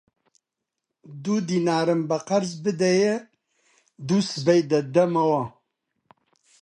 دوو 1.23 1.35
دینارم 1.49 2.01
بە 2.09 2.17
قەرز 2.27 2.51
بدەیە، 2.63 3.15
دووسبەی 4.07 4.61
دەتدەمەوە 4.71 5.43